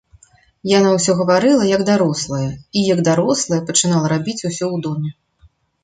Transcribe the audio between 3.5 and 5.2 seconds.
пачынала рабіць усё ў доме.